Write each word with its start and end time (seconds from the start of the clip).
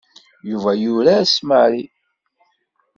Yuba 0.49 0.71
yurar 0.81 1.23
s 1.33 1.35
Mary. 1.49 1.83